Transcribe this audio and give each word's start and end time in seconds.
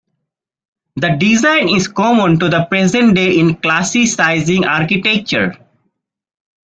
The 0.95 1.09
design 1.09 1.69
is 1.69 1.87
common 1.87 2.39
to 2.39 2.49
the 2.49 2.65
present-day 2.65 3.37
in 3.37 3.57
classicizing 3.57 4.65
architecture. 4.65 5.55